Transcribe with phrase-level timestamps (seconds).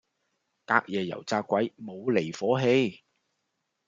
[0.65, 3.03] 隔夜油炸鬼冇離火氣